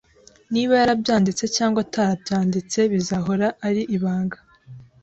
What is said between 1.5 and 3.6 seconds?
cyangwa atabyanditse bizahora